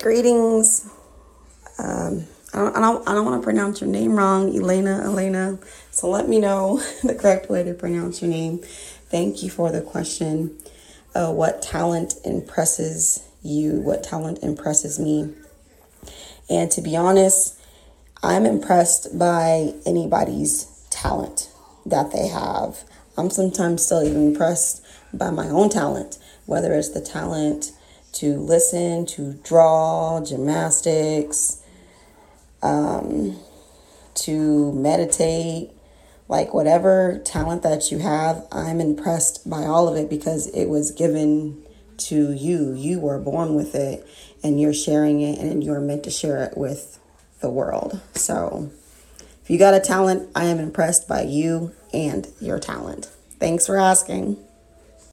Greetings. 0.00 0.90
Um, 1.78 2.24
I 2.54 2.58
don't, 2.58 2.76
I 2.76 2.80
don't, 2.80 3.08
I 3.10 3.12
don't 3.12 3.26
want 3.26 3.42
to 3.42 3.44
pronounce 3.44 3.82
your 3.82 3.90
name 3.90 4.16
wrong, 4.16 4.56
Elena, 4.56 5.02
Elena. 5.04 5.58
So 5.90 6.08
let 6.08 6.26
me 6.26 6.38
know 6.38 6.78
the 7.04 7.14
correct 7.14 7.50
way 7.50 7.64
to 7.64 7.74
pronounce 7.74 8.22
your 8.22 8.30
name. 8.30 8.60
Thank 9.10 9.42
you 9.42 9.50
for 9.50 9.70
the 9.70 9.82
question. 9.82 10.56
Uh, 11.14 11.34
what 11.34 11.60
talent 11.60 12.14
impresses 12.24 13.28
you? 13.42 13.72
What 13.82 14.02
talent 14.02 14.38
impresses 14.42 14.98
me? 14.98 15.34
And 16.48 16.70
to 16.70 16.80
be 16.80 16.96
honest, 16.96 17.60
I'm 18.22 18.46
impressed 18.46 19.18
by 19.18 19.74
anybody's 19.84 20.64
talent 20.88 21.52
that 21.84 22.10
they 22.10 22.28
have. 22.28 22.84
I'm 23.18 23.28
sometimes 23.28 23.84
still 23.84 24.02
even 24.02 24.28
impressed 24.28 24.82
by 25.12 25.28
my 25.28 25.50
own 25.50 25.68
talent, 25.68 26.16
whether 26.46 26.72
it's 26.72 26.88
the 26.88 27.02
talent 27.02 27.72
to 28.12 28.38
listen, 28.38 29.06
to 29.06 29.34
draw, 29.44 30.22
gymnastics, 30.24 31.62
um, 32.62 33.38
to 34.14 34.72
meditate, 34.72 35.70
like 36.28 36.54
whatever 36.54 37.20
talent 37.24 37.62
that 37.62 37.90
you 37.90 37.98
have, 37.98 38.46
I'm 38.52 38.80
impressed 38.80 39.48
by 39.48 39.64
all 39.64 39.88
of 39.88 39.96
it 39.96 40.08
because 40.08 40.46
it 40.48 40.66
was 40.68 40.90
given 40.90 41.62
to 41.98 42.32
you. 42.32 42.72
You 42.72 43.00
were 43.00 43.18
born 43.18 43.54
with 43.54 43.74
it 43.74 44.06
and 44.42 44.60
you're 44.60 44.74
sharing 44.74 45.20
it 45.20 45.40
and 45.40 45.62
you're 45.62 45.80
meant 45.80 46.04
to 46.04 46.10
share 46.10 46.44
it 46.44 46.56
with 46.56 46.98
the 47.40 47.50
world. 47.50 48.00
So 48.14 48.70
if 49.42 49.50
you 49.50 49.58
got 49.58 49.74
a 49.74 49.80
talent, 49.80 50.30
I 50.34 50.44
am 50.44 50.58
impressed 50.58 51.08
by 51.08 51.22
you 51.22 51.72
and 51.92 52.28
your 52.40 52.58
talent. 52.58 53.06
Thanks 53.38 53.66
for 53.66 53.76
asking. 53.76 54.36